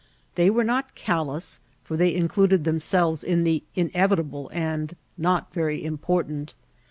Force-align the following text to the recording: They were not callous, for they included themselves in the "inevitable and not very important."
They 0.33 0.49
were 0.49 0.63
not 0.63 0.95
callous, 0.95 1.59
for 1.83 1.95
they 1.95 2.15
included 2.15 2.63
themselves 2.63 3.23
in 3.23 3.43
the 3.43 3.61
"inevitable 3.75 4.49
and 4.51 4.95
not 5.15 5.53
very 5.53 5.85
important." 5.85 6.55